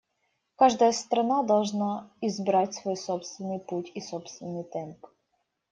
[0.55, 5.05] Каждая страна должна избрать свой собственный путь и собственный темп.